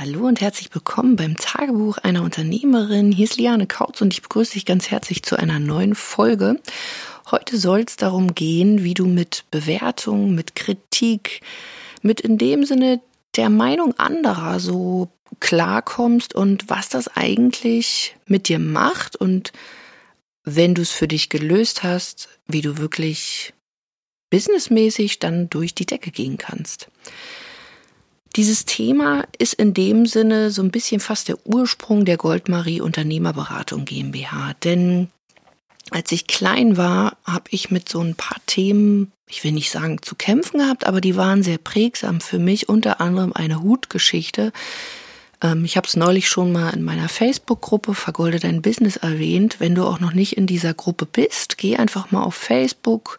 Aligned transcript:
Hallo 0.00 0.28
und 0.28 0.40
herzlich 0.40 0.72
willkommen 0.72 1.16
beim 1.16 1.36
Tagebuch 1.36 1.98
einer 1.98 2.22
Unternehmerin. 2.22 3.10
Hier 3.10 3.24
ist 3.24 3.36
Liane 3.36 3.66
Kautz 3.66 4.00
und 4.00 4.14
ich 4.14 4.22
begrüße 4.22 4.52
dich 4.52 4.64
ganz 4.64 4.92
herzlich 4.92 5.24
zu 5.24 5.36
einer 5.36 5.58
neuen 5.58 5.96
Folge. 5.96 6.60
Heute 7.32 7.58
soll 7.58 7.80
es 7.80 7.96
darum 7.96 8.36
gehen, 8.36 8.84
wie 8.84 8.94
du 8.94 9.06
mit 9.06 9.44
Bewertung, 9.50 10.36
mit 10.36 10.54
Kritik, 10.54 11.40
mit 12.00 12.20
in 12.20 12.38
dem 12.38 12.64
Sinne 12.64 13.00
der 13.34 13.50
Meinung 13.50 13.92
anderer 13.98 14.60
so 14.60 15.08
klarkommst 15.40 16.32
und 16.32 16.70
was 16.70 16.88
das 16.88 17.08
eigentlich 17.16 18.14
mit 18.24 18.48
dir 18.48 18.60
macht 18.60 19.16
und 19.16 19.50
wenn 20.44 20.76
du 20.76 20.82
es 20.82 20.92
für 20.92 21.08
dich 21.08 21.28
gelöst 21.28 21.82
hast, 21.82 22.28
wie 22.46 22.62
du 22.62 22.78
wirklich 22.78 23.52
businessmäßig 24.30 25.18
dann 25.18 25.50
durch 25.50 25.74
die 25.74 25.86
Decke 25.86 26.12
gehen 26.12 26.38
kannst. 26.38 26.88
Dieses 28.36 28.64
Thema 28.64 29.24
ist 29.38 29.54
in 29.54 29.74
dem 29.74 30.06
Sinne 30.06 30.50
so 30.50 30.62
ein 30.62 30.70
bisschen 30.70 31.00
fast 31.00 31.28
der 31.28 31.46
Ursprung 31.46 32.04
der 32.04 32.16
Goldmarie 32.16 32.80
Unternehmerberatung 32.80 33.84
GmbH. 33.84 34.54
Denn 34.64 35.08
als 35.90 36.12
ich 36.12 36.26
klein 36.26 36.76
war, 36.76 37.16
habe 37.24 37.46
ich 37.50 37.70
mit 37.70 37.88
so 37.88 38.00
ein 38.00 38.14
paar 38.14 38.38
Themen, 38.46 39.12
ich 39.28 39.42
will 39.44 39.52
nicht 39.52 39.70
sagen 39.70 40.02
zu 40.02 40.14
kämpfen 40.14 40.58
gehabt, 40.58 40.86
aber 40.86 41.00
die 41.00 41.16
waren 41.16 41.42
sehr 41.42 41.58
prägsam 41.58 42.20
für 42.20 42.38
mich, 42.38 42.68
unter 42.68 43.00
anderem 43.00 43.32
eine 43.32 43.62
Hutgeschichte. 43.62 44.52
Ähm, 45.42 45.64
ich 45.64 45.76
habe 45.76 45.86
es 45.86 45.96
neulich 45.96 46.28
schon 46.28 46.52
mal 46.52 46.70
in 46.70 46.82
meiner 46.82 47.08
Facebook-Gruppe 47.08 47.94
Vergolde 47.94 48.38
dein 48.38 48.62
Business 48.62 48.96
erwähnt. 48.96 49.56
Wenn 49.60 49.74
du 49.74 49.84
auch 49.84 50.00
noch 50.00 50.12
nicht 50.12 50.36
in 50.36 50.46
dieser 50.46 50.74
Gruppe 50.74 51.06
bist, 51.06 51.58
geh 51.58 51.76
einfach 51.76 52.10
mal 52.10 52.22
auf 52.22 52.34
Facebook 52.34 53.18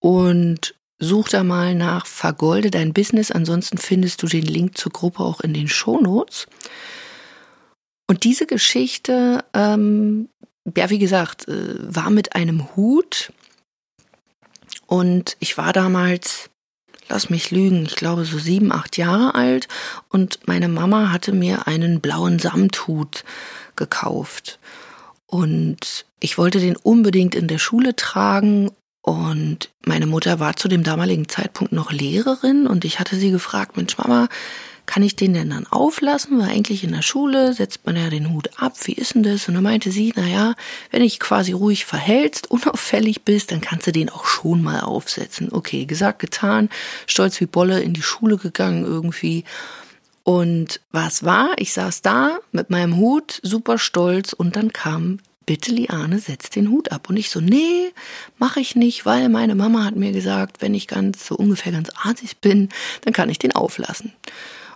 und 0.00 0.74
such 1.00 1.30
da 1.30 1.42
mal 1.42 1.74
nach 1.74 2.06
Vergolde 2.06 2.70
dein 2.70 2.92
Business. 2.92 3.30
Ansonsten 3.30 3.78
findest 3.78 4.22
du 4.22 4.26
den 4.26 4.44
Link 4.44 4.78
zur 4.78 4.92
Gruppe 4.92 5.20
auch 5.20 5.40
in 5.40 5.54
den 5.54 5.66
Shownotes. 5.66 6.46
Und 8.06 8.24
diese 8.24 8.46
Geschichte, 8.46 9.44
ähm, 9.54 10.28
ja, 10.76 10.90
wie 10.90 10.98
gesagt, 10.98 11.48
äh, 11.48 11.74
war 11.78 12.10
mit 12.10 12.36
einem 12.36 12.76
Hut. 12.76 13.32
Und 14.86 15.36
ich 15.40 15.56
war 15.56 15.72
damals, 15.72 16.50
lass 17.08 17.30
mich 17.30 17.50
lügen, 17.50 17.84
ich 17.86 17.96
glaube 17.96 18.24
so 18.24 18.38
sieben, 18.38 18.70
acht 18.70 18.96
Jahre 18.96 19.34
alt. 19.34 19.68
Und 20.10 20.40
meine 20.46 20.68
Mama 20.68 21.10
hatte 21.10 21.32
mir 21.32 21.66
einen 21.66 22.00
blauen 22.00 22.38
Samthut 22.38 23.24
gekauft. 23.74 24.58
Und 25.26 26.04
ich 26.18 26.36
wollte 26.36 26.58
den 26.58 26.76
unbedingt 26.76 27.34
in 27.34 27.46
der 27.48 27.58
Schule 27.58 27.96
tragen 27.96 28.70
und 29.02 29.70
meine 29.84 30.06
Mutter 30.06 30.40
war 30.40 30.56
zu 30.56 30.68
dem 30.68 30.82
damaligen 30.82 31.28
Zeitpunkt 31.28 31.72
noch 31.72 31.90
Lehrerin 31.90 32.66
und 32.66 32.84
ich 32.84 33.00
hatte 33.00 33.16
sie 33.16 33.30
gefragt, 33.30 33.76
Mensch 33.76 33.96
Mama, 33.96 34.28
kann 34.90 35.02
ich 35.04 35.14
den 35.14 35.34
denn 35.34 35.50
dann 35.50 35.66
auflassen? 35.68 36.38
Weil 36.38 36.50
eigentlich 36.50 36.82
in 36.82 36.92
der 36.92 37.02
Schule 37.02 37.52
setzt 37.52 37.86
man 37.86 37.96
ja 37.96 38.10
den 38.10 38.32
Hut 38.32 38.50
ab. 38.56 38.74
Wie 38.82 38.92
ist 38.92 39.14
denn 39.14 39.22
das? 39.22 39.46
Und 39.46 39.54
dann 39.54 39.62
meinte 39.62 39.92
sie, 39.92 40.12
na 40.16 40.26
ja, 40.26 40.54
wenn 40.90 41.02
dich 41.02 41.20
quasi 41.20 41.52
ruhig 41.52 41.84
verhältst, 41.84 42.50
unauffällig 42.50 43.22
bist, 43.22 43.52
dann 43.52 43.60
kannst 43.60 43.86
du 43.86 43.92
den 43.92 44.10
auch 44.10 44.24
schon 44.24 44.62
mal 44.62 44.80
aufsetzen. 44.80 45.52
Okay, 45.52 45.86
gesagt, 45.86 46.18
getan, 46.18 46.70
stolz 47.06 47.40
wie 47.40 47.46
Bolle 47.46 47.80
in 47.80 47.94
die 47.94 48.02
Schule 48.02 48.36
gegangen 48.36 48.84
irgendwie. 48.84 49.44
Und 50.24 50.80
was 50.90 51.24
war? 51.24 51.52
Ich 51.56 51.72
saß 51.72 52.02
da 52.02 52.38
mit 52.50 52.70
meinem 52.70 52.96
Hut, 52.96 53.40
super 53.42 53.78
stolz 53.78 54.32
und 54.32 54.56
dann 54.56 54.72
kam 54.72 55.20
bitte 55.46 55.72
Liane, 55.72 56.18
setz 56.18 56.50
den 56.50 56.70
Hut 56.70 56.92
ab. 56.92 57.08
Und 57.08 57.16
ich 57.16 57.30
so, 57.30 57.40
nee, 57.40 57.92
mache 58.38 58.60
ich 58.60 58.76
nicht, 58.76 59.06
weil 59.06 59.28
meine 59.28 59.54
Mama 59.54 59.84
hat 59.84 59.96
mir 59.96 60.12
gesagt, 60.12 60.62
wenn 60.62 60.74
ich 60.74 60.86
ganz 60.86 61.26
so 61.26 61.34
ungefähr 61.34 61.72
ganz 61.72 61.90
artig 62.02 62.38
bin, 62.38 62.68
dann 63.02 63.12
kann 63.12 63.28
ich 63.28 63.38
den 63.38 63.52
auflassen. 63.52 64.12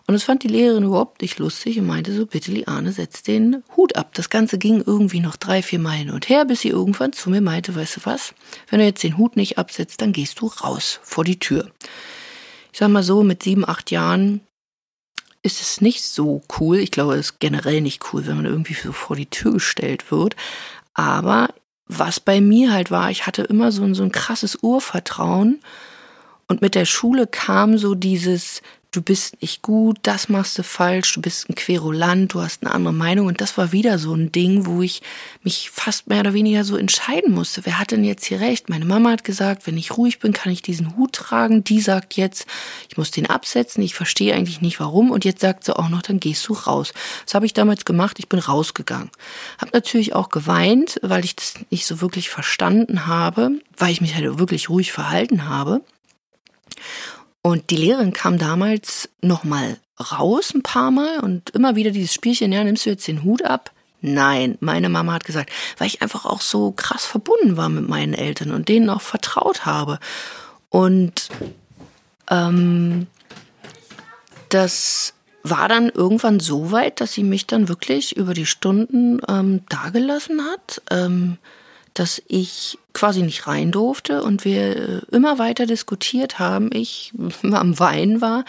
Und 0.06 0.12
das 0.12 0.24
fand 0.24 0.42
die 0.42 0.48
Lehrerin 0.48 0.84
überhaupt 0.84 1.22
nicht 1.22 1.38
lustig 1.38 1.78
und 1.78 1.86
meinte 1.86 2.14
so, 2.14 2.26
bitte 2.26 2.52
Liane, 2.52 2.92
setz 2.92 3.22
den 3.22 3.62
Hut 3.74 3.96
ab. 3.96 4.10
Das 4.12 4.28
Ganze 4.28 4.58
ging 4.58 4.82
irgendwie 4.84 5.20
noch 5.20 5.36
drei, 5.36 5.62
vier 5.62 5.80
hin 5.90 6.10
und 6.10 6.28
her, 6.28 6.44
bis 6.44 6.60
sie 6.60 6.68
irgendwann 6.68 7.14
zu 7.14 7.30
mir 7.30 7.40
meinte, 7.40 7.74
weißt 7.74 7.96
du 7.96 8.00
was, 8.04 8.34
wenn 8.68 8.80
du 8.80 8.84
jetzt 8.84 9.02
den 9.02 9.16
Hut 9.16 9.36
nicht 9.36 9.56
absetzt, 9.56 10.02
dann 10.02 10.12
gehst 10.12 10.40
du 10.40 10.46
raus 10.46 11.00
vor 11.02 11.24
die 11.24 11.38
Tür. 11.38 11.70
Ich 12.72 12.80
sag 12.80 12.88
mal 12.88 13.02
so, 13.02 13.22
mit 13.22 13.42
sieben, 13.42 13.66
acht 13.66 13.90
Jahren 13.90 14.40
ist 15.44 15.60
es 15.60 15.80
nicht 15.80 16.02
so 16.02 16.42
cool. 16.58 16.78
Ich 16.78 16.90
glaube, 16.90 17.14
es 17.14 17.26
ist 17.26 17.38
generell 17.38 17.82
nicht 17.82 18.02
cool, 18.12 18.26
wenn 18.26 18.36
man 18.36 18.46
irgendwie 18.46 18.74
so 18.74 18.92
vor 18.92 19.14
die 19.14 19.30
Tür 19.30 19.52
gestellt 19.52 20.10
wird. 20.10 20.34
Aber 20.94 21.50
was 21.86 22.18
bei 22.18 22.40
mir 22.40 22.72
halt 22.72 22.90
war, 22.90 23.10
ich 23.10 23.26
hatte 23.26 23.42
immer 23.42 23.70
so 23.70 23.84
ein, 23.84 23.94
so 23.94 24.02
ein 24.02 24.10
krasses 24.10 24.56
Urvertrauen. 24.62 25.60
Und 26.48 26.62
mit 26.62 26.74
der 26.74 26.86
Schule 26.86 27.26
kam 27.26 27.76
so 27.76 27.94
dieses, 27.94 28.62
du 28.94 29.02
bist 29.02 29.40
nicht 29.42 29.62
gut, 29.62 29.98
das 30.02 30.28
machst 30.28 30.58
du 30.58 30.62
falsch, 30.62 31.14
du 31.14 31.20
bist 31.20 31.48
ein 31.48 31.54
Querulant, 31.54 32.32
du 32.34 32.40
hast 32.40 32.62
eine 32.62 32.72
andere 32.72 32.94
Meinung. 32.94 33.26
Und 33.26 33.40
das 33.40 33.58
war 33.58 33.72
wieder 33.72 33.98
so 33.98 34.14
ein 34.14 34.32
Ding, 34.32 34.66
wo 34.66 34.82
ich 34.82 35.02
mich 35.42 35.70
fast 35.70 36.08
mehr 36.08 36.20
oder 36.20 36.34
weniger 36.34 36.64
so 36.64 36.76
entscheiden 36.76 37.32
musste. 37.32 37.64
Wer 37.64 37.78
hat 37.78 37.90
denn 37.90 38.04
jetzt 38.04 38.24
hier 38.24 38.40
recht? 38.40 38.68
Meine 38.68 38.84
Mama 38.84 39.10
hat 39.10 39.24
gesagt, 39.24 39.66
wenn 39.66 39.76
ich 39.76 39.96
ruhig 39.96 40.18
bin, 40.18 40.32
kann 40.32 40.52
ich 40.52 40.62
diesen 40.62 40.96
Hut 40.96 41.12
tragen. 41.12 41.64
Die 41.64 41.80
sagt 41.80 42.14
jetzt, 42.14 42.46
ich 42.88 42.96
muss 42.96 43.10
den 43.10 43.26
absetzen. 43.26 43.82
Ich 43.82 43.94
verstehe 43.94 44.34
eigentlich 44.34 44.60
nicht 44.60 44.80
warum. 44.80 45.10
Und 45.10 45.24
jetzt 45.24 45.40
sagt 45.40 45.64
sie 45.64 45.76
auch 45.76 45.88
noch, 45.88 46.02
dann 46.02 46.20
gehst 46.20 46.46
du 46.48 46.54
raus. 46.54 46.92
Das 47.24 47.34
habe 47.34 47.46
ich 47.46 47.54
damals 47.54 47.84
gemacht. 47.84 48.18
Ich 48.18 48.28
bin 48.28 48.38
rausgegangen. 48.38 49.10
Hab 49.58 49.72
natürlich 49.72 50.14
auch 50.14 50.28
geweint, 50.28 50.98
weil 51.02 51.24
ich 51.24 51.36
das 51.36 51.54
nicht 51.70 51.86
so 51.86 52.00
wirklich 52.00 52.30
verstanden 52.30 53.06
habe, 53.06 53.50
weil 53.76 53.90
ich 53.90 54.00
mich 54.00 54.14
halt 54.14 54.38
wirklich 54.38 54.68
ruhig 54.68 54.92
verhalten 54.92 55.48
habe. 55.48 55.82
Und 57.46 57.68
die 57.68 57.76
Lehrerin 57.76 58.14
kam 58.14 58.38
damals 58.38 59.10
nochmal 59.20 59.76
raus 60.00 60.54
ein 60.54 60.62
paar 60.62 60.90
Mal 60.90 61.20
und 61.20 61.50
immer 61.50 61.76
wieder 61.76 61.90
dieses 61.90 62.14
Spielchen, 62.14 62.50
ja, 62.52 62.64
nimmst 62.64 62.86
du 62.86 62.90
jetzt 62.90 63.06
den 63.06 63.22
Hut 63.22 63.44
ab? 63.44 63.70
Nein, 64.00 64.56
meine 64.60 64.88
Mama 64.88 65.12
hat 65.12 65.24
gesagt, 65.24 65.50
weil 65.76 65.88
ich 65.88 66.00
einfach 66.00 66.24
auch 66.24 66.40
so 66.40 66.72
krass 66.72 67.04
verbunden 67.04 67.58
war 67.58 67.68
mit 67.68 67.86
meinen 67.86 68.14
Eltern 68.14 68.50
und 68.50 68.70
denen 68.70 68.88
auch 68.88 69.02
vertraut 69.02 69.66
habe. 69.66 69.98
Und 70.70 71.28
ähm, 72.30 73.08
das 74.48 75.12
war 75.42 75.68
dann 75.68 75.90
irgendwann 75.90 76.40
so 76.40 76.72
weit, 76.72 77.02
dass 77.02 77.12
sie 77.12 77.24
mich 77.24 77.46
dann 77.46 77.68
wirklich 77.68 78.16
über 78.16 78.32
die 78.32 78.46
Stunden 78.46 79.20
ähm, 79.28 79.66
dagelassen 79.68 80.40
hat. 80.46 80.80
Ähm, 80.90 81.36
dass 81.94 82.20
ich 82.26 82.78
quasi 82.92 83.22
nicht 83.22 83.46
rein 83.46 83.70
durfte 83.70 84.22
und 84.22 84.44
wir 84.44 84.76
äh, 84.76 85.00
immer 85.12 85.38
weiter 85.38 85.66
diskutiert 85.66 86.38
haben. 86.38 86.70
Ich 86.72 87.12
am 87.42 87.78
Weinen 87.78 88.20
war, 88.20 88.44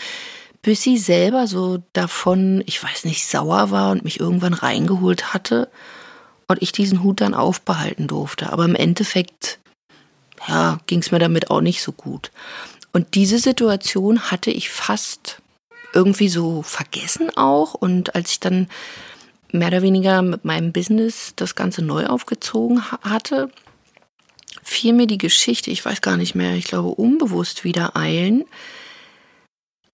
bis 0.61 0.81
sie 0.81 0.97
selber 0.97 1.47
so 1.47 1.83
davon, 1.93 2.63
ich 2.65 2.83
weiß 2.83 3.05
nicht, 3.05 3.27
sauer 3.27 3.71
war 3.71 3.91
und 3.91 4.03
mich 4.03 4.19
irgendwann 4.19 4.53
reingeholt 4.53 5.33
hatte 5.33 5.69
und 6.47 6.61
ich 6.61 6.71
diesen 6.71 7.03
Hut 7.03 7.21
dann 7.21 7.33
aufbehalten 7.33 8.07
durfte. 8.07 8.51
Aber 8.51 8.65
im 8.65 8.75
Endeffekt, 8.75 9.59
ja, 10.47 10.79
ging 10.87 10.99
es 10.99 11.11
mir 11.11 11.19
damit 11.19 11.51
auch 11.51 11.61
nicht 11.61 11.81
so 11.81 11.91
gut. 11.91 12.31
Und 12.93 13.15
diese 13.15 13.39
Situation 13.39 14.31
hatte 14.31 14.51
ich 14.51 14.69
fast 14.69 15.41
irgendwie 15.93 16.29
so 16.29 16.61
vergessen 16.61 17.29
auch. 17.35 17.73
Und 17.73 18.15
als 18.15 18.31
ich 18.31 18.39
dann 18.39 18.67
mehr 19.57 19.69
oder 19.69 19.81
weniger 19.81 20.21
mit 20.21 20.45
meinem 20.45 20.71
Business 20.71 21.33
das 21.35 21.55
Ganze 21.55 21.83
neu 21.83 22.05
aufgezogen 22.05 22.89
hatte, 22.91 23.49
fiel 24.63 24.93
mir 24.93 25.07
die 25.07 25.17
Geschichte, 25.17 25.71
ich 25.71 25.85
weiß 25.85 26.01
gar 26.01 26.17
nicht 26.17 26.35
mehr, 26.35 26.53
ich 26.55 26.65
glaube 26.65 26.89
unbewusst 26.89 27.63
wieder 27.63 27.95
eilen, 27.95 28.45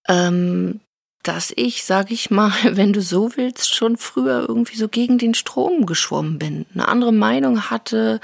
ähm, 0.08 0.80
dass 1.22 1.52
ich, 1.54 1.84
sag 1.84 2.10
ich 2.10 2.30
mal, 2.30 2.52
wenn 2.76 2.92
du 2.92 3.02
so 3.02 3.36
willst, 3.36 3.74
schon 3.74 3.96
früher 3.96 4.46
irgendwie 4.48 4.76
so 4.76 4.88
gegen 4.88 5.18
den 5.18 5.34
Strom 5.34 5.86
geschwommen 5.86 6.38
bin, 6.38 6.66
eine 6.74 6.88
andere 6.88 7.12
Meinung 7.12 7.70
hatte 7.70 8.20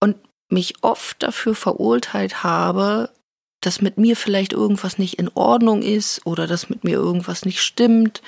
und 0.00 0.16
mich 0.50 0.74
oft 0.82 1.22
dafür 1.22 1.54
verurteilt 1.54 2.42
habe, 2.42 3.10
dass 3.60 3.80
mit 3.80 3.98
mir 3.98 4.14
vielleicht 4.14 4.52
irgendwas 4.52 4.98
nicht 4.98 5.18
in 5.18 5.30
Ordnung 5.34 5.82
ist 5.82 6.26
oder 6.26 6.46
dass 6.46 6.68
mit 6.68 6.84
mir 6.84 6.94
irgendwas 6.94 7.44
nicht 7.44 7.62
stimmt 7.62 8.22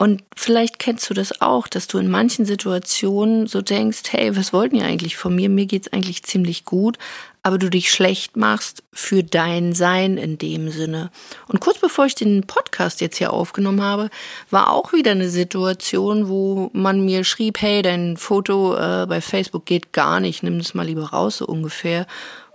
und 0.00 0.24
vielleicht 0.34 0.78
kennst 0.78 1.10
du 1.10 1.14
das 1.14 1.42
auch, 1.42 1.68
dass 1.68 1.86
du 1.86 1.98
in 1.98 2.08
manchen 2.08 2.46
Situationen 2.46 3.46
so 3.46 3.60
denkst, 3.60 4.04
hey, 4.08 4.34
was 4.34 4.54
wollten 4.54 4.76
die 4.76 4.82
eigentlich 4.82 5.18
von 5.18 5.34
mir? 5.34 5.50
Mir 5.50 5.66
geht's 5.66 5.92
eigentlich 5.92 6.22
ziemlich 6.22 6.64
gut, 6.64 6.96
aber 7.42 7.58
du 7.58 7.68
dich 7.68 7.90
schlecht 7.90 8.34
machst 8.34 8.82
für 8.94 9.22
dein 9.22 9.74
Sein 9.74 10.16
in 10.16 10.38
dem 10.38 10.70
Sinne. 10.70 11.10
Und 11.48 11.60
kurz 11.60 11.78
bevor 11.78 12.06
ich 12.06 12.14
den 12.14 12.46
Podcast 12.46 13.02
jetzt 13.02 13.18
hier 13.18 13.30
aufgenommen 13.30 13.82
habe, 13.82 14.08
war 14.48 14.72
auch 14.72 14.94
wieder 14.94 15.10
eine 15.10 15.28
Situation, 15.28 16.30
wo 16.30 16.70
man 16.72 17.04
mir 17.04 17.22
schrieb, 17.22 17.60
hey, 17.60 17.82
dein 17.82 18.16
Foto 18.16 18.76
äh, 18.76 19.04
bei 19.06 19.20
Facebook 19.20 19.66
geht 19.66 19.92
gar 19.92 20.18
nicht, 20.18 20.42
nimm 20.42 20.56
das 20.56 20.72
mal 20.72 20.86
lieber 20.86 21.10
raus, 21.10 21.36
so 21.36 21.46
ungefähr. 21.46 22.06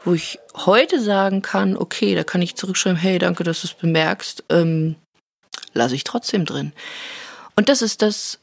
Wo 0.04 0.16
ich 0.16 0.40
heute 0.56 1.00
sagen 1.00 1.44
kann, 1.44 1.78
okay, 1.78 2.16
da 2.16 2.24
kann 2.24 2.42
ich 2.42 2.56
zurückschreiben, 2.56 2.98
hey, 2.98 3.20
danke, 3.20 3.44
dass 3.44 3.62
du 3.62 3.68
es 3.68 3.76
bemerkst, 3.76 4.46
ähm, 4.50 4.96
lasse 5.76 5.94
ich 5.94 6.06
trotzdem 6.06 6.46
drin. 6.46 6.74
Und 7.56 7.70
das 7.70 7.82
ist 7.82 8.02
das, 8.02 8.40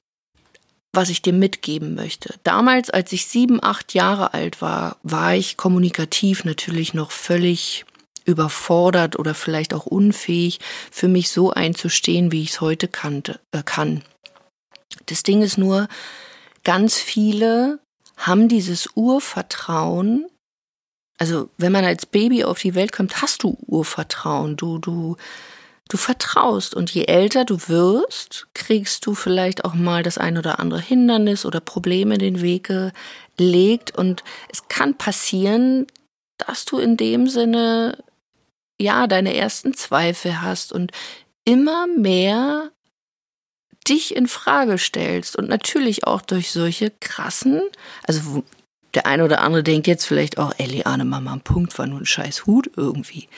was 0.93 1.09
ich 1.09 1.23
dir 1.23 1.33
mitgeben 1.33 1.95
möchte. 1.95 2.35
Damals, 2.45 2.91
als 2.91 3.13
ich 3.13 3.27
sieben, 3.27 3.63
acht 3.63 3.95
Jahre 3.95 4.35
alt 4.35 4.61
war, 4.61 4.97
war 5.03 5.35
ich 5.35 5.57
kommunikativ 5.57 6.45
natürlich 6.45 6.93
noch 6.95 7.11
völlig 7.11 7.85
überfordert 8.25 9.19
oder 9.19 9.35
vielleicht 9.35 9.75
auch 9.75 9.87
unfähig, 9.87 10.61
für 10.91 11.09
mich 11.09 11.31
so 11.31 11.51
einzustehen, 11.51 12.31
wie 12.31 12.43
ich 12.43 12.51
es 12.51 12.61
heute 12.61 12.89
kannte, 12.89 13.41
äh, 13.51 13.63
kann. 13.65 14.03
Das 15.07 15.23
Ding 15.23 15.43
ist 15.43 15.59
nur, 15.59 15.89
ganz 16.63 16.99
viele 16.99 17.81
haben 18.17 18.49
dieses 18.49 18.91
Urvertrauen. 18.95 20.27
Also, 21.19 21.49
wenn 21.57 21.73
man 21.73 21.85
als 21.85 22.07
Baby 22.07 22.45
auf 22.45 22.61
die 22.61 22.75
Welt 22.75 22.93
kommt, 22.93 23.23
hast 23.23 23.43
du 23.43 23.57
Urvertrauen. 23.67 24.57
Du, 24.57 24.79
du, 24.79 25.17
du 25.89 25.97
vertraust. 25.97 26.75
Und 26.75 26.91
je 26.91 27.05
älter 27.05 27.45
du 27.45 27.69
wirst, 27.69 28.49
kriegst 28.55 29.07
du 29.07 29.15
vielleicht 29.15 29.65
auch 29.65 29.75
mal 29.75 30.03
das 30.03 30.19
ein 30.19 30.39
oder 30.39 30.59
andere 30.59 30.81
Hindernis 30.81 31.45
oder 31.45 31.61
Probleme 31.61 32.19
den 32.19 32.41
Weg 32.41 32.73
gelegt. 33.37 33.97
Und 33.97 34.25
es 34.51 34.69
kann 34.69 34.97
passieren, 34.97 35.87
dass 36.39 36.65
du 36.65 36.79
in 36.79 36.97
dem 36.97 37.29
Sinne 37.29 37.99
ja 38.81 39.07
deine 39.07 39.37
ersten 39.37 39.75
Zweifel 39.75 40.43
hast 40.43 40.73
und 40.73 40.93
immer 41.45 41.87
mehr 41.87 42.71
dich 43.89 44.15
in 44.15 44.29
Frage 44.29 44.79
stellst 44.79 45.37
und 45.37 45.49
natürlich 45.49 46.07
auch 46.07 46.23
durch 46.23 46.53
solche 46.53 46.93
krassen, 47.01 47.63
also 48.05 48.45
der 48.95 49.07
eine 49.07 49.25
oder 49.25 49.41
andere 49.41 49.63
denkt 49.63 49.87
jetzt 49.87 50.05
vielleicht 50.05 50.39
auch, 50.39 50.53
ey, 50.59 50.67
Liane, 50.67 51.05
Mama, 51.05 51.33
ein 51.33 51.41
Punkt 51.41 51.77
war 51.79 51.87
nur 51.87 52.01
ein 52.01 52.07
scheiß 52.07 52.47
Hut 52.47 52.71
irgendwie. 52.77 53.29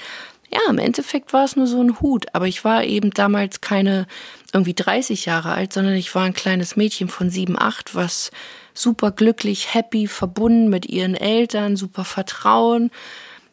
Ja, 0.51 0.61
im 0.71 0.79
Endeffekt 0.79 1.33
war 1.33 1.45
es 1.45 1.57
nur 1.57 1.67
so 1.67 1.81
ein 1.81 2.01
Hut, 2.01 2.27
aber 2.33 2.47
ich 2.47 2.65
war 2.65 2.85
eben 2.85 3.11
damals 3.11 3.61
keine 3.61 4.07
irgendwie 4.53 4.75
30 4.75 5.27
Jahre 5.27 5.53
alt, 5.53 5.73
sondern 5.73 5.95
ich 5.95 6.15
war 6.15 6.23
ein 6.23 6.35
kleines 6.35 6.77
Mädchen 6.77 7.09
von 7.09 7.29
sieben, 7.29 7.59
acht, 7.59 7.95
was 7.95 8.31
super 8.73 9.11
glücklich, 9.11 9.75
happy, 9.75 10.07
verbunden 10.07 10.69
mit 10.69 10.87
ihren 10.87 11.15
Eltern, 11.15 11.77
super 11.77 12.05
Vertrauen, 12.05 12.91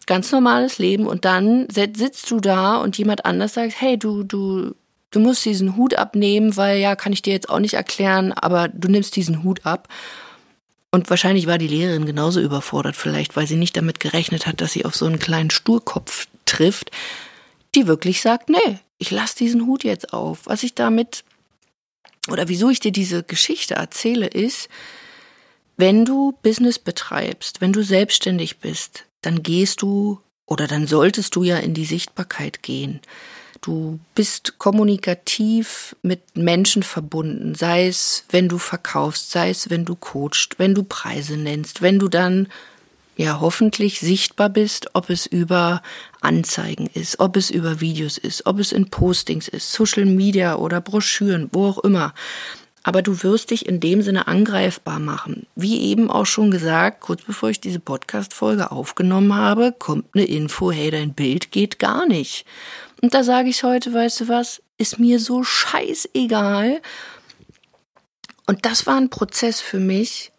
ganz 0.05 0.31
normales 0.31 0.77
Leben 0.77 1.07
und 1.07 1.25
dann 1.25 1.67
sitzt 1.69 2.29
du 2.29 2.39
da 2.39 2.77
und 2.77 2.97
jemand 2.97 3.25
anders 3.25 3.53
sagt, 3.53 3.73
hey, 3.79 3.97
du, 3.97 4.23
du, 4.23 4.75
du 5.11 5.19
musst 5.19 5.45
diesen 5.45 5.77
Hut 5.77 5.95
abnehmen, 5.95 6.57
weil 6.57 6.79
ja, 6.79 6.95
kann 6.95 7.13
ich 7.13 7.21
dir 7.21 7.33
jetzt 7.33 7.49
auch 7.49 7.59
nicht 7.59 7.75
erklären, 7.75 8.31
aber 8.31 8.67
du 8.67 8.89
nimmst 8.89 9.15
diesen 9.15 9.43
Hut 9.43 9.65
ab. 9.65 9.87
Und 10.91 11.09
wahrscheinlich 11.09 11.47
war 11.47 11.57
die 11.57 11.67
Lehrerin 11.67 12.05
genauso 12.05 12.41
überfordert, 12.41 12.97
vielleicht, 12.97 13.35
weil 13.37 13.47
sie 13.47 13.55
nicht 13.55 13.77
damit 13.77 14.01
gerechnet 14.01 14.45
hat, 14.45 14.59
dass 14.59 14.73
sie 14.73 14.83
auf 14.83 14.95
so 14.95 15.05
einen 15.05 15.19
kleinen 15.19 15.49
Sturkopf 15.49 16.27
trifft, 16.45 16.91
die 17.75 17.87
wirklich 17.87 18.21
sagt, 18.21 18.49
nee, 18.49 18.79
ich 18.97 19.09
lass 19.09 19.33
diesen 19.33 19.65
Hut 19.65 19.85
jetzt 19.85 20.13
auf. 20.13 20.41
Was 20.45 20.63
ich 20.63 20.75
damit 20.75 21.23
oder 22.29 22.49
wieso 22.49 22.69
ich 22.69 22.79
dir 22.79 22.91
diese 22.91 23.23
Geschichte 23.23 23.75
erzähle, 23.75 24.27
ist, 24.27 24.69
wenn 25.77 26.05
du 26.05 26.33
Business 26.43 26.77
betreibst, 26.77 27.61
wenn 27.61 27.73
du 27.73 27.83
selbstständig 27.83 28.59
bist, 28.59 29.05
dann 29.21 29.41
gehst 29.41 29.81
du 29.81 30.19
oder 30.45 30.67
dann 30.67 30.85
solltest 30.85 31.35
du 31.35 31.43
ja 31.43 31.57
in 31.57 31.73
die 31.73 31.85
Sichtbarkeit 31.85 32.61
gehen. 32.61 32.99
Du 33.61 33.99
bist 34.15 34.57
kommunikativ 34.57 35.95
mit 36.01 36.35
Menschen 36.35 36.81
verbunden, 36.81 37.53
sei 37.53 37.87
es, 37.87 38.25
wenn 38.31 38.49
du 38.49 38.57
verkaufst, 38.57 39.29
sei 39.29 39.51
es, 39.51 39.69
wenn 39.69 39.85
du 39.85 39.95
coachst, 39.95 40.57
wenn 40.57 40.73
du 40.73 40.81
Preise 40.83 41.37
nennst, 41.37 41.83
wenn 41.83 41.99
du 41.99 42.07
dann 42.07 42.47
ja 43.17 43.39
hoffentlich 43.39 43.99
sichtbar 43.99 44.49
bist, 44.49 44.95
ob 44.95 45.11
es 45.11 45.27
über 45.27 45.83
Anzeigen 46.21 46.87
ist, 46.87 47.19
ob 47.19 47.37
es 47.37 47.51
über 47.51 47.81
Videos 47.81 48.17
ist, 48.17 48.47
ob 48.47 48.57
es 48.57 48.71
in 48.71 48.89
Postings 48.89 49.47
ist, 49.47 49.71
Social 49.71 50.05
Media 50.05 50.55
oder 50.55 50.81
Broschüren, 50.81 51.47
wo 51.51 51.67
auch 51.67 51.79
immer. 51.79 52.15
Aber 52.83 53.01
du 53.01 53.21
wirst 53.23 53.51
dich 53.51 53.67
in 53.67 53.79
dem 53.79 54.01
Sinne 54.01 54.27
angreifbar 54.27 54.99
machen. 54.99 55.45
Wie 55.55 55.81
eben 55.81 56.09
auch 56.09 56.25
schon 56.25 56.49
gesagt, 56.49 57.01
kurz 57.01 57.21
bevor 57.23 57.49
ich 57.49 57.61
diese 57.61 57.79
Podcast-Folge 57.79 58.71
aufgenommen 58.71 59.35
habe, 59.35 59.73
kommt 59.77 60.05
eine 60.13 60.25
Info, 60.25 60.71
hey, 60.71 60.89
dein 60.89 61.13
Bild 61.13 61.51
geht 61.51 61.77
gar 61.77 62.07
nicht. 62.07 62.45
Und 63.01 63.13
da 63.13 63.23
sage 63.23 63.49
ich 63.49 63.63
heute, 63.63 63.93
weißt 63.93 64.21
du 64.21 64.27
was, 64.29 64.61
ist 64.77 64.99
mir 64.99 65.19
so 65.19 65.43
scheißegal. 65.43 66.81
Und 68.47 68.65
das 68.65 68.87
war 68.87 68.97
ein 68.97 69.09
Prozess 69.09 69.61
für 69.61 69.79
mich, 69.79 70.31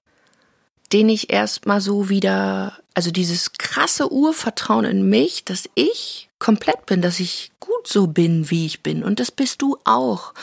den 0.93 1.09
ich 1.09 1.33
erstmal 1.33 1.81
so 1.81 2.09
wieder, 2.09 2.77
also 2.95 3.11
dieses 3.11 3.53
krasse 3.55 4.13
Urvertrauen 4.13 4.85
in 4.85 5.09
mich, 5.09 5.45
dass 5.45 5.69
ich 5.75 6.29
komplett 6.39 6.87
bin, 6.87 7.03
dass 7.03 7.21
ich 7.21 7.51
gut 7.61 7.87
so 7.87 8.09
bin, 8.09 8.51
wie 8.51 8.67
ich 8.67 8.83
bin. 8.83 9.03
Und 9.03 9.21
das 9.21 9.31
bist 9.31 9.63
du 9.63 9.79
auch. 9.85 10.35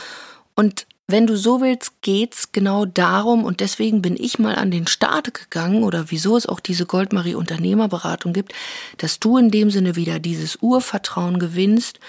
Und 0.55 0.87
wenn 1.11 1.25
du 1.25 1.35
so 1.35 1.59
willst, 1.59 2.01
geht's 2.01 2.51
genau 2.51 2.85
darum 2.85 3.43
und 3.43 3.61
deswegen 3.61 4.01
bin 4.01 4.15
ich 4.15 4.37
mal 4.37 4.55
an 4.55 4.69
den 4.69 4.85
Start 4.85 5.33
gegangen 5.33 5.83
oder 5.83 6.11
wieso 6.11 6.37
es 6.37 6.45
auch 6.45 6.59
diese 6.59 6.85
Goldmarie 6.85 7.33
Unternehmerberatung 7.33 8.31
gibt, 8.31 8.53
dass 8.97 9.19
du 9.19 9.37
in 9.37 9.49
dem 9.49 9.71
Sinne 9.71 9.95
wieder 9.95 10.19
dieses 10.19 10.57
Urvertrauen 10.61 11.39
gewinnst 11.39 11.99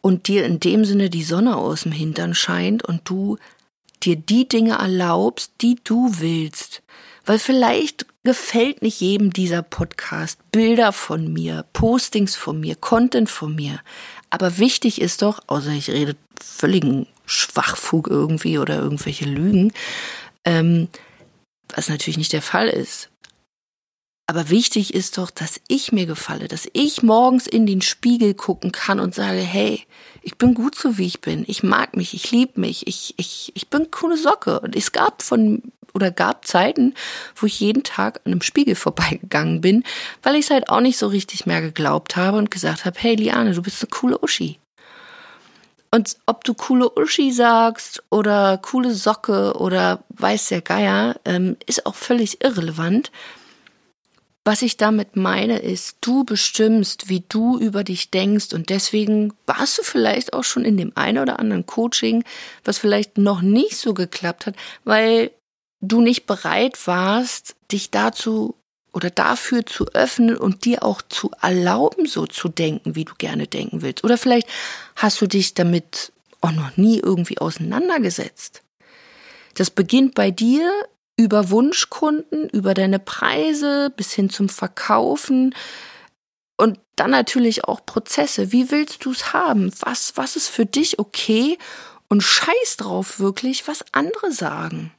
und 0.00 0.28
dir 0.28 0.46
in 0.46 0.58
dem 0.58 0.86
Sinne 0.86 1.10
die 1.10 1.22
Sonne 1.22 1.56
aus 1.56 1.82
dem 1.82 1.92
Hintern 1.92 2.34
scheint 2.34 2.82
und 2.82 3.02
du 3.04 3.36
dir 4.02 4.16
die 4.16 4.48
Dinge 4.48 4.74
erlaubst, 4.74 5.52
die 5.60 5.76
du 5.84 6.10
willst. 6.18 6.82
Weil 7.26 7.38
vielleicht 7.38 8.06
gefällt 8.24 8.80
nicht 8.80 9.00
jedem 9.00 9.32
dieser 9.32 9.62
Podcast, 9.62 10.38
Bilder 10.50 10.92
von 10.92 11.32
mir, 11.32 11.64
Postings 11.72 12.36
von 12.36 12.60
mir, 12.60 12.76
Content 12.76 13.28
von 13.28 13.54
mir. 13.54 13.80
Aber 14.30 14.58
wichtig 14.58 15.00
ist 15.00 15.22
doch, 15.22 15.40
außer 15.46 15.72
ich 15.72 15.90
rede 15.90 16.16
völligen 16.40 17.06
Schwachfug 17.26 18.08
irgendwie 18.08 18.58
oder 18.58 18.76
irgendwelche 18.78 19.26
Lügen, 19.26 19.72
ähm, 20.44 20.88
was 21.74 21.88
natürlich 21.88 22.18
nicht 22.18 22.32
der 22.32 22.42
Fall 22.42 22.68
ist. 22.68 23.10
Aber 24.28 24.50
wichtig 24.50 24.92
ist 24.92 25.18
doch, 25.18 25.30
dass 25.30 25.60
ich 25.68 25.92
mir 25.92 26.06
gefalle, 26.06 26.48
dass 26.48 26.68
ich 26.72 27.02
morgens 27.04 27.46
in 27.46 27.64
den 27.64 27.80
Spiegel 27.80 28.34
gucken 28.34 28.72
kann 28.72 28.98
und 28.98 29.14
sage, 29.14 29.38
hey, 29.38 29.84
ich 30.22 30.36
bin 30.36 30.54
gut 30.54 30.74
so 30.74 30.98
wie 30.98 31.06
ich 31.06 31.20
bin, 31.20 31.44
ich 31.46 31.62
mag 31.62 31.96
mich, 31.96 32.12
ich 32.12 32.32
liebe 32.32 32.60
mich, 32.60 32.88
ich, 32.88 33.14
ich, 33.18 33.52
ich 33.54 33.68
bin 33.68 33.92
coole 33.92 34.16
Socke. 34.16 34.58
Und 34.58 34.74
es 34.74 34.90
gab 34.90 35.22
von 35.22 35.62
oder 35.94 36.10
gab 36.10 36.46
Zeiten, 36.46 36.94
wo 37.36 37.46
ich 37.46 37.60
jeden 37.60 37.84
Tag 37.84 38.20
an 38.24 38.32
einem 38.32 38.42
Spiegel 38.42 38.74
vorbeigegangen 38.74 39.60
bin, 39.60 39.84
weil 40.22 40.34
ich 40.34 40.46
es 40.46 40.50
halt 40.50 40.68
auch 40.68 40.80
nicht 40.80 40.98
so 40.98 41.06
richtig 41.06 41.46
mehr 41.46 41.62
geglaubt 41.62 42.16
habe 42.16 42.36
und 42.38 42.50
gesagt 42.50 42.84
habe, 42.84 42.98
hey 42.98 43.14
Liane, 43.14 43.54
du 43.54 43.62
bist 43.62 43.82
eine 43.82 43.90
coole 43.90 44.18
Uschi. 44.18 44.58
Und 45.90 46.16
ob 46.26 46.44
du 46.44 46.54
coole 46.54 46.90
Uschi 46.96 47.32
sagst 47.32 48.02
oder 48.10 48.58
coole 48.58 48.94
Socke 48.94 49.54
oder 49.54 50.04
weiß 50.10 50.48
der 50.48 50.60
Geier, 50.60 51.16
ähm, 51.24 51.56
ist 51.66 51.86
auch 51.86 51.94
völlig 51.94 52.42
irrelevant. 52.42 53.10
Was 54.44 54.62
ich 54.62 54.76
damit 54.76 55.16
meine 55.16 55.58
ist, 55.58 55.96
du 56.02 56.22
bestimmst, 56.22 57.08
wie 57.08 57.24
du 57.28 57.58
über 57.58 57.82
dich 57.82 58.12
denkst 58.12 58.52
und 58.52 58.70
deswegen 58.70 59.32
warst 59.44 59.78
du 59.78 59.82
vielleicht 59.82 60.34
auch 60.34 60.44
schon 60.44 60.64
in 60.64 60.76
dem 60.76 60.92
einen 60.94 61.18
oder 61.18 61.40
anderen 61.40 61.66
Coaching, 61.66 62.22
was 62.64 62.78
vielleicht 62.78 63.18
noch 63.18 63.42
nicht 63.42 63.76
so 63.76 63.92
geklappt 63.92 64.46
hat, 64.46 64.54
weil 64.84 65.32
du 65.80 66.00
nicht 66.00 66.26
bereit 66.26 66.86
warst, 66.86 67.56
dich 67.72 67.90
dazu 67.90 68.54
oder 68.96 69.10
dafür 69.10 69.66
zu 69.66 69.84
öffnen 69.92 70.38
und 70.38 70.64
dir 70.64 70.82
auch 70.82 71.02
zu 71.02 71.30
erlauben, 71.42 72.06
so 72.06 72.26
zu 72.26 72.48
denken, 72.48 72.94
wie 72.94 73.04
du 73.04 73.12
gerne 73.18 73.46
denken 73.46 73.82
willst. 73.82 74.04
Oder 74.04 74.16
vielleicht 74.16 74.48
hast 74.96 75.20
du 75.20 75.26
dich 75.26 75.52
damit 75.52 76.12
auch 76.40 76.52
noch 76.52 76.78
nie 76.78 76.98
irgendwie 76.98 77.36
auseinandergesetzt. 77.36 78.62
Das 79.52 79.68
beginnt 79.68 80.14
bei 80.14 80.30
dir 80.30 80.72
über 81.18 81.50
Wunschkunden, 81.50 82.48
über 82.48 82.72
deine 82.72 82.98
Preise 82.98 83.92
bis 83.94 84.14
hin 84.14 84.30
zum 84.30 84.48
Verkaufen 84.48 85.54
und 86.56 86.80
dann 86.96 87.10
natürlich 87.10 87.64
auch 87.64 87.84
Prozesse. 87.84 88.50
Wie 88.50 88.70
willst 88.70 89.04
du 89.04 89.10
es 89.10 89.34
haben? 89.34 89.70
Was, 89.80 90.16
was 90.16 90.36
ist 90.36 90.48
für 90.48 90.64
dich 90.64 90.98
okay? 90.98 91.58
Und 92.08 92.22
scheiß 92.22 92.78
drauf 92.78 93.20
wirklich, 93.20 93.68
was 93.68 93.84
andere 93.92 94.32
sagen. 94.32 94.90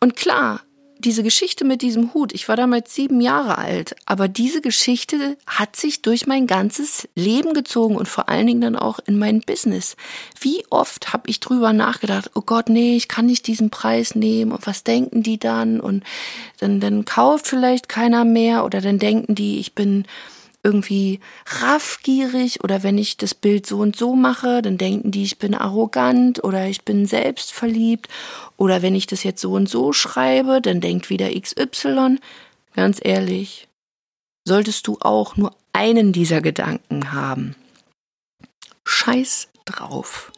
Und 0.00 0.16
klar, 0.16 0.62
diese 1.04 1.22
Geschichte 1.22 1.64
mit 1.64 1.82
diesem 1.82 2.14
Hut, 2.14 2.32
ich 2.32 2.48
war 2.48 2.56
damals 2.56 2.94
sieben 2.94 3.20
Jahre 3.20 3.58
alt, 3.58 3.96
aber 4.06 4.28
diese 4.28 4.60
Geschichte 4.60 5.36
hat 5.46 5.76
sich 5.76 6.02
durch 6.02 6.26
mein 6.26 6.46
ganzes 6.46 7.08
Leben 7.14 7.54
gezogen 7.54 7.96
und 7.96 8.08
vor 8.08 8.28
allen 8.28 8.46
Dingen 8.46 8.60
dann 8.60 8.76
auch 8.76 8.98
in 9.06 9.18
mein 9.18 9.40
Business. 9.40 9.96
Wie 10.40 10.64
oft 10.70 11.12
habe 11.12 11.28
ich 11.28 11.40
drüber 11.40 11.72
nachgedacht, 11.72 12.30
oh 12.34 12.42
Gott, 12.42 12.68
nee, 12.68 12.96
ich 12.96 13.08
kann 13.08 13.26
nicht 13.26 13.46
diesen 13.46 13.70
Preis 13.70 14.14
nehmen 14.14 14.52
und 14.52 14.66
was 14.66 14.84
denken 14.84 15.22
die 15.22 15.38
dann 15.38 15.80
und 15.80 16.04
dann, 16.58 16.80
dann 16.80 17.04
kauft 17.04 17.46
vielleicht 17.46 17.88
keiner 17.88 18.24
mehr 18.24 18.64
oder 18.64 18.80
dann 18.80 18.98
denken 18.98 19.34
die, 19.34 19.58
ich 19.58 19.74
bin 19.74 20.04
irgendwie 20.62 21.20
raffgierig 21.46 22.62
oder 22.62 22.82
wenn 22.82 22.98
ich 22.98 23.16
das 23.16 23.34
Bild 23.34 23.66
so 23.66 23.78
und 23.78 23.96
so 23.96 24.14
mache, 24.14 24.62
dann 24.62 24.78
denken 24.78 25.10
die, 25.10 25.22
ich 25.22 25.38
bin 25.38 25.54
arrogant 25.54 26.44
oder 26.44 26.66
ich 26.66 26.82
bin 26.82 27.06
selbstverliebt 27.06 28.08
oder 28.56 28.82
wenn 28.82 28.94
ich 28.94 29.06
das 29.06 29.22
jetzt 29.22 29.40
so 29.40 29.52
und 29.52 29.68
so 29.68 29.92
schreibe, 29.92 30.60
dann 30.60 30.80
denkt 30.80 31.08
wieder 31.08 31.30
XY. 31.30 32.18
Ganz 32.74 33.00
ehrlich, 33.02 33.68
solltest 34.46 34.86
du 34.86 34.98
auch 35.00 35.36
nur 35.36 35.54
einen 35.72 36.12
dieser 36.12 36.40
Gedanken 36.40 37.12
haben. 37.12 37.56
Scheiß 38.84 39.48
drauf. 39.64 40.32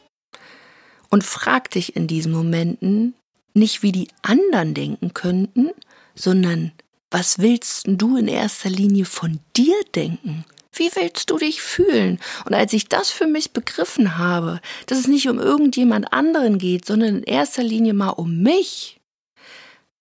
Und 1.09 1.23
frag 1.23 1.69
dich 1.71 1.95
in 1.95 2.07
diesen 2.07 2.31
Momenten 2.31 3.13
nicht, 3.53 3.83
wie 3.83 3.91
die 3.91 4.07
anderen 4.21 4.73
denken 4.73 5.13
könnten, 5.13 5.69
sondern 6.15 6.71
was 7.13 7.37
willst 7.37 7.83
du 7.85 8.17
in 8.17 8.27
erster 8.27 8.71
Linie 8.71 9.05
von 9.05 9.39
dir 9.55 9.75
denken? 9.93 10.45
Wie 10.73 10.89
willst 10.95 11.29
du 11.29 11.37
dich 11.37 11.61
fühlen? 11.61 12.19
Und 12.45 12.55
als 12.55 12.73
ich 12.73 12.89
das 12.89 13.11
für 13.11 13.27
mich 13.27 13.51
begriffen 13.51 14.17
habe, 14.17 14.59
dass 14.87 14.97
es 14.97 15.07
nicht 15.07 15.29
um 15.29 15.37
irgendjemand 15.37 16.11
anderen 16.11 16.57
geht, 16.57 16.85
sondern 16.85 17.17
in 17.17 17.23
erster 17.23 17.61
Linie 17.61 17.93
mal 17.93 18.09
um 18.09 18.41
mich, 18.41 18.99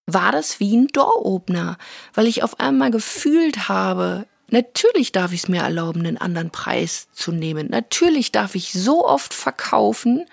war 0.06 0.32
das 0.32 0.58
wie 0.58 0.74
ein 0.74 0.86
Door-Opener, 0.88 1.76
weil 2.14 2.26
ich 2.26 2.42
auf 2.42 2.58
einmal 2.58 2.90
gefühlt 2.90 3.68
habe, 3.68 4.26
natürlich 4.48 5.12
darf 5.12 5.34
ich 5.34 5.42
es 5.42 5.48
mir 5.48 5.60
erlauben, 5.60 6.06
einen 6.06 6.16
anderen 6.16 6.50
Preis 6.50 7.08
zu 7.12 7.30
nehmen. 7.30 7.68
Natürlich 7.68 8.32
darf 8.32 8.54
ich 8.54 8.72
so 8.72 9.06
oft 9.06 9.34
verkaufen, 9.34 10.24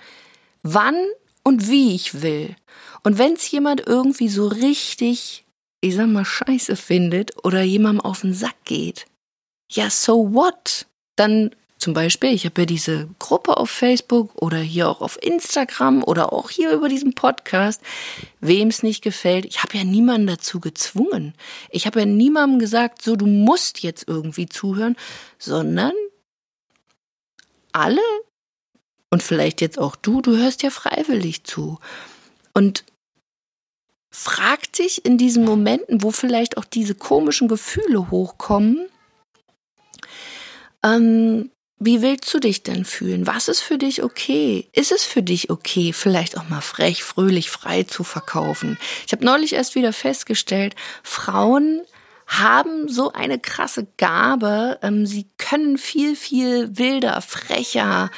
wann 0.64 0.96
und 1.44 1.70
wie 1.70 1.94
ich 1.94 2.22
will. 2.22 2.56
Und 3.04 3.18
wenn 3.18 3.34
es 3.34 3.52
jemand 3.52 3.86
irgendwie 3.86 4.30
so 4.30 4.48
richtig, 4.48 5.44
ich 5.82 5.96
sag 5.96 6.08
mal, 6.08 6.26
scheiße 6.26 6.76
findet 6.76 7.44
oder 7.46 7.62
jemandem 7.62 8.06
auf 8.06 8.22
den 8.22 8.34
Sack 8.34 8.66
geht, 8.66 9.06
ja, 9.72 9.90
so 9.90 10.34
what? 10.34 10.88
Dann 11.16 11.52
zum 11.80 11.94
Beispiel, 11.94 12.34
ich 12.34 12.44
habe 12.44 12.62
ja 12.62 12.66
diese 12.66 13.08
Gruppe 13.20 13.56
auf 13.56 13.70
Facebook 13.70 14.32
oder 14.36 14.58
hier 14.58 14.90
auch 14.90 15.00
auf 15.00 15.18
Instagram 15.22 16.04
oder 16.04 16.34
auch 16.34 16.50
hier 16.50 16.72
über 16.72 16.90
diesen 16.90 17.14
Podcast. 17.14 17.82
Wem 18.42 18.68
es 18.68 18.84
nicht 18.84 19.02
gefällt, 19.02 19.46
ich 19.46 19.64
habe 19.64 19.78
ja 19.78 19.86
niemanden 19.86 20.28
dazu 20.28 20.60
gezwungen. 20.60 21.34
Ich 21.70 21.86
habe 21.86 22.02
ja 22.02 22.06
niemandem 22.06 22.60
gesagt, 22.60 23.02
so 23.02 23.16
du 23.16 23.28
musst 23.28 23.82
jetzt 23.82 24.06
irgendwie 24.08 24.50
zuhören, 24.50 24.98
sondern 25.38 25.94
alle 27.72 28.02
und 29.10 29.24
vielleicht 29.24 29.62
jetzt 29.62 29.80
auch 29.80 29.96
du, 29.96 30.22
du 30.22 30.36
hörst 30.36 30.64
ja 30.64 30.72
freiwillig 30.72 31.46
zu. 31.46 31.80
Und 32.54 32.84
frag 34.10 34.72
dich 34.74 35.06
in 35.06 35.18
diesen 35.18 35.46
Momenten, 35.46 36.04
wo 36.04 36.12
vielleicht 36.12 36.58
auch 36.58 36.66
diese 36.66 36.96
komischen 36.96 37.48
Gefühle 37.48 38.10
hochkommen, 38.10 38.88
ähm, 40.84 41.52
wie 41.82 42.02
willst 42.02 42.34
du 42.34 42.40
dich 42.40 42.64
denn 42.64 42.84
fühlen? 42.84 43.26
Was 43.26 43.48
ist 43.48 43.62
für 43.62 43.78
dich 43.78 44.04
okay? 44.04 44.68
Ist 44.74 44.92
es 44.92 45.06
für 45.06 45.24
dich 45.24 45.50
okay, 45.50 45.94
vielleicht 45.94 46.38
auch 46.38 46.50
mal 46.50 46.60
frech, 46.60 47.04
fröhlich, 47.04 47.50
frei 47.50 47.84
zu 47.84 48.04
verkaufen? 48.04 48.78
Ich 49.08 49.14
habe 49.14 49.24
neulich 49.24 49.54
erst 49.54 49.76
wieder 49.76 49.94
festgestellt, 49.94 50.76
Frauen 51.04 51.82
haben 52.28 52.90
so 52.90 53.14
eine 53.14 53.40
krasse 53.40 53.88
Gabe. 53.98 54.78
Ähm, 54.84 55.06
sie 55.06 55.28
können 55.38 55.78
viel, 55.78 56.16
viel 56.16 56.78
wilder, 56.78 57.22
frecher, 57.22 58.12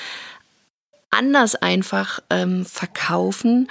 anders 1.12 1.56
einfach 1.56 2.20
ähm, 2.30 2.66
verkaufen 2.66 3.68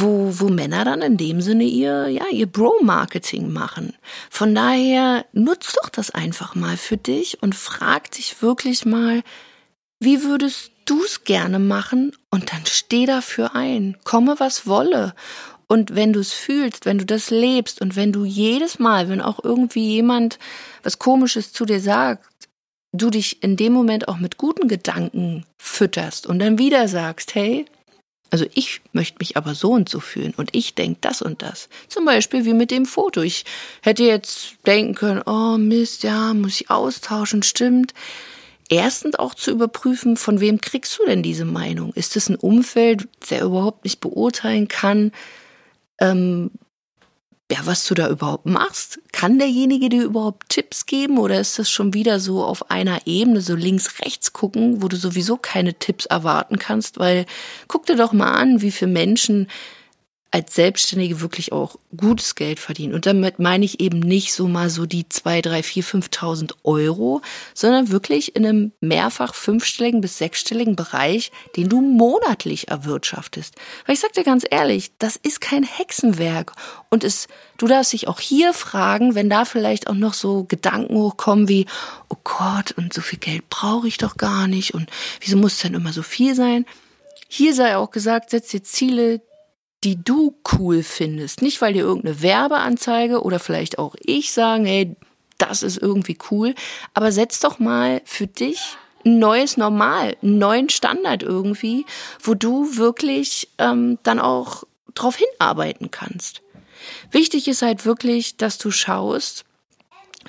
wo, 0.00 0.40
wo 0.40 0.48
Männer 0.48 0.84
dann 0.84 1.02
in 1.02 1.16
dem 1.16 1.40
Sinne 1.40 1.64
ihr, 1.64 2.08
ja, 2.08 2.24
ihr 2.30 2.46
Bro-Marketing 2.46 3.52
machen. 3.52 3.94
Von 4.30 4.54
daher 4.54 5.24
nutzt 5.32 5.76
doch 5.82 5.88
das 5.88 6.10
einfach 6.10 6.54
mal 6.54 6.76
für 6.76 6.96
dich 6.96 7.42
und 7.42 7.54
frag 7.54 8.10
dich 8.12 8.42
wirklich 8.42 8.84
mal, 8.84 9.22
wie 10.00 10.22
würdest 10.22 10.72
du 10.84 11.02
es 11.02 11.24
gerne 11.24 11.58
machen? 11.58 12.12
Und 12.30 12.52
dann 12.52 12.66
steh 12.66 13.06
dafür 13.06 13.54
ein. 13.54 13.96
Komme, 14.04 14.36
was 14.38 14.66
wolle. 14.66 15.14
Und 15.66 15.94
wenn 15.94 16.12
du 16.12 16.20
es 16.20 16.32
fühlst, 16.32 16.84
wenn 16.84 16.98
du 16.98 17.06
das 17.06 17.30
lebst 17.30 17.80
und 17.80 17.96
wenn 17.96 18.12
du 18.12 18.24
jedes 18.24 18.78
Mal, 18.78 19.08
wenn 19.08 19.20
auch 19.20 19.42
irgendwie 19.42 19.88
jemand 19.88 20.38
was 20.82 20.98
Komisches 20.98 21.52
zu 21.52 21.64
dir 21.64 21.80
sagt, 21.80 22.26
du 22.92 23.10
dich 23.10 23.42
in 23.42 23.56
dem 23.56 23.72
Moment 23.72 24.08
auch 24.08 24.18
mit 24.18 24.38
guten 24.38 24.68
Gedanken 24.68 25.44
fütterst 25.58 26.26
und 26.26 26.38
dann 26.38 26.58
wieder 26.58 26.86
sagst, 26.86 27.34
hey, 27.34 27.66
also 28.34 28.46
ich 28.52 28.80
möchte 28.90 29.18
mich 29.20 29.36
aber 29.36 29.54
so 29.54 29.70
und 29.70 29.88
so 29.88 30.00
fühlen 30.00 30.34
und 30.36 30.48
ich 30.56 30.74
denke 30.74 30.98
das 31.00 31.22
und 31.22 31.40
das. 31.40 31.68
Zum 31.86 32.04
Beispiel 32.04 32.44
wie 32.44 32.52
mit 32.52 32.72
dem 32.72 32.84
Foto. 32.84 33.20
Ich 33.22 33.44
hätte 33.80 34.02
jetzt 34.02 34.56
denken 34.66 34.96
können, 34.96 35.22
oh 35.24 35.56
Mist, 35.56 36.02
ja, 36.02 36.34
muss 36.34 36.60
ich 36.60 36.68
austauschen, 36.68 37.44
stimmt. 37.44 37.94
Erstens 38.68 39.14
auch 39.14 39.34
zu 39.34 39.52
überprüfen, 39.52 40.16
von 40.16 40.40
wem 40.40 40.60
kriegst 40.60 40.98
du 40.98 41.06
denn 41.06 41.22
diese 41.22 41.44
Meinung? 41.44 41.92
Ist 41.94 42.16
es 42.16 42.28
ein 42.28 42.34
Umfeld, 42.34 43.06
der 43.30 43.42
überhaupt 43.42 43.84
nicht 43.84 44.00
beurteilen 44.00 44.66
kann, 44.66 45.12
ähm, 46.00 46.50
ja, 47.50 47.58
was 47.64 47.86
du 47.86 47.94
da 47.94 48.08
überhaupt 48.08 48.46
machst. 48.46 49.00
Kann 49.12 49.38
derjenige 49.38 49.90
dir 49.90 50.04
überhaupt 50.04 50.48
Tipps 50.48 50.86
geben 50.86 51.18
oder 51.18 51.38
ist 51.40 51.58
das 51.58 51.70
schon 51.70 51.92
wieder 51.92 52.18
so 52.18 52.42
auf 52.42 52.70
einer 52.70 53.06
Ebene, 53.06 53.42
so 53.42 53.54
links, 53.54 54.00
rechts 54.00 54.32
gucken, 54.32 54.82
wo 54.82 54.88
du 54.88 54.96
sowieso 54.96 55.36
keine 55.36 55.74
Tipps 55.74 56.06
erwarten 56.06 56.58
kannst? 56.58 56.98
Weil 56.98 57.26
guck 57.68 57.84
dir 57.86 57.96
doch 57.96 58.12
mal 58.12 58.32
an, 58.32 58.62
wie 58.62 58.70
viele 58.70 58.92
Menschen 58.92 59.48
als 60.34 60.52
Selbstständige 60.52 61.20
wirklich 61.20 61.52
auch 61.52 61.76
gutes 61.96 62.34
Geld 62.34 62.58
verdienen. 62.58 62.92
Und 62.92 63.06
damit 63.06 63.38
meine 63.38 63.64
ich 63.64 63.78
eben 63.78 64.00
nicht 64.00 64.34
so 64.34 64.48
mal 64.48 64.68
so 64.68 64.84
die 64.84 65.08
zwei, 65.08 65.40
drei, 65.40 65.62
vier, 65.62 65.84
5.000 65.84 66.54
Euro, 66.64 67.22
sondern 67.54 67.92
wirklich 67.92 68.34
in 68.34 68.44
einem 68.44 68.72
mehrfach 68.80 69.32
fünfstelligen 69.32 70.00
bis 70.00 70.18
sechsstelligen 70.18 70.74
Bereich, 70.74 71.30
den 71.54 71.68
du 71.68 71.80
monatlich 71.80 72.66
erwirtschaftest. 72.66 73.54
Weil 73.86 73.94
ich 73.94 74.00
sag 74.00 74.12
dir 74.14 74.24
ganz 74.24 74.44
ehrlich, 74.50 74.90
das 74.98 75.14
ist 75.14 75.40
kein 75.40 75.62
Hexenwerk. 75.62 76.50
Und 76.90 77.04
es, 77.04 77.28
du 77.56 77.68
darfst 77.68 77.92
dich 77.92 78.08
auch 78.08 78.18
hier 78.18 78.54
fragen, 78.54 79.14
wenn 79.14 79.30
da 79.30 79.44
vielleicht 79.44 79.86
auch 79.86 79.94
noch 79.94 80.14
so 80.14 80.42
Gedanken 80.42 80.96
hochkommen 80.96 81.48
wie, 81.48 81.66
oh 82.08 82.16
Gott, 82.24 82.72
und 82.72 82.92
so 82.92 83.02
viel 83.02 83.20
Geld 83.20 83.48
brauche 83.50 83.86
ich 83.86 83.98
doch 83.98 84.16
gar 84.16 84.48
nicht 84.48 84.74
und 84.74 84.90
wieso 85.20 85.36
muss 85.36 85.52
es 85.52 85.60
denn 85.60 85.74
immer 85.74 85.92
so 85.92 86.02
viel 86.02 86.34
sein? 86.34 86.66
Hier 87.28 87.54
sei 87.54 87.76
auch 87.76 87.92
gesagt, 87.92 88.30
setz 88.30 88.48
dir 88.48 88.64
Ziele, 88.64 89.20
die 89.84 90.02
du 90.02 90.34
cool 90.52 90.82
findest. 90.82 91.42
Nicht, 91.42 91.60
weil 91.60 91.74
dir 91.74 91.82
irgendeine 91.82 92.22
Werbeanzeige 92.22 93.22
oder 93.22 93.38
vielleicht 93.38 93.78
auch 93.78 93.94
ich 94.00 94.32
sagen, 94.32 94.64
hey, 94.64 94.96
das 95.38 95.62
ist 95.62 95.76
irgendwie 95.76 96.16
cool, 96.30 96.54
aber 96.94 97.12
setz 97.12 97.40
doch 97.40 97.58
mal 97.58 98.00
für 98.04 98.26
dich 98.26 98.76
ein 99.04 99.18
neues 99.18 99.56
Normal, 99.56 100.16
einen 100.22 100.38
neuen 100.38 100.68
Standard 100.70 101.22
irgendwie, 101.22 101.84
wo 102.22 102.34
du 102.34 102.76
wirklich 102.76 103.48
ähm, 103.58 103.98
dann 104.02 104.18
auch 104.18 104.64
drauf 104.94 105.16
hinarbeiten 105.16 105.90
kannst. 105.90 106.40
Wichtig 107.10 107.48
ist 107.48 107.62
halt 107.62 107.84
wirklich, 107.84 108.36
dass 108.36 108.56
du 108.58 108.70
schaust, 108.70 109.44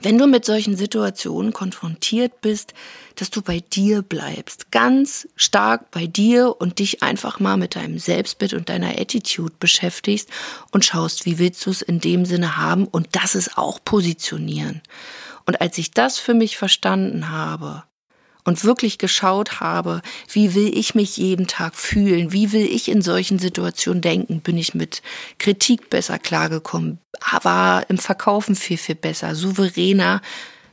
wenn 0.02 0.18
du 0.18 0.28
mit 0.28 0.46
solchen 0.46 0.76
Situationen 0.76 1.54
konfrontiert 1.54 2.42
bist, 2.42 2.74
dass 3.16 3.30
du 3.30 3.42
bei 3.42 3.60
dir 3.60 4.02
bleibst, 4.02 4.72
ganz 4.72 5.28
stark 5.36 5.92
bei 5.92 6.08
dir 6.08 6.56
und 6.60 6.80
dich 6.80 7.02
einfach 7.02 7.40
mal 7.40 7.58
mit 7.58 7.76
deinem 7.76 8.00
Selbstbild 8.00 8.54
und 8.54 8.70
deiner 8.70 9.00
Attitude 9.00 9.56
beschäftigst 9.60 10.30
und 10.72 10.86
schaust, 10.86 11.26
wie 11.26 11.40
willst 11.40 11.66
du 11.66 11.70
es 11.70 11.82
in 11.82 12.00
dem 12.00 12.26
Sinne 12.26 12.58
haben 12.58 12.86
und 12.86 13.08
das 13.14 13.36
ist 13.36 13.58
auch 13.58 13.80
positionieren. 13.84 14.82
Und 15.46 15.62
als 15.62 15.78
ich 15.78 15.92
das 15.92 16.18
für 16.18 16.34
mich 16.34 16.58
verstanden 16.58 17.30
habe, 17.30 17.84
und 18.46 18.64
wirklich 18.64 18.98
geschaut 18.98 19.60
habe, 19.60 20.02
wie 20.32 20.54
will 20.56 20.78
ich 20.78 20.96
mich 20.96 21.18
jeden 21.18 21.48
Tag 21.48 21.76
fühlen, 21.76 22.32
wie 22.32 22.54
will 22.54 22.66
ich 22.66 22.90
in 22.90 23.02
solchen 23.02 23.40
Situationen 23.40 24.02
denken, 24.02 24.40
bin 24.40 24.58
ich 24.58 24.74
mit 24.74 25.02
Kritik 25.40 25.90
besser 25.90 26.20
klargekommen, 26.20 27.00
war 27.42 27.90
im 27.90 27.98
Verkaufen 27.98 28.56
viel, 28.56 28.78
viel 28.78 28.96
besser, 28.96 29.36
souveräner, 29.36 30.22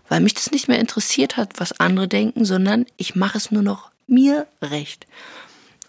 weil 0.08 0.20
mich 0.20 0.34
das 0.34 0.50
nicht 0.50 0.68
mehr 0.68 0.78
interessiert 0.78 1.36
hat, 1.36 1.58
was 1.58 1.80
andere 1.80 2.06
denken, 2.06 2.44
sondern 2.44 2.86
ich 2.98 3.16
mache 3.16 3.38
es 3.38 3.50
nur 3.50 3.62
noch 3.62 3.90
mir 4.06 4.46
recht. 4.60 5.06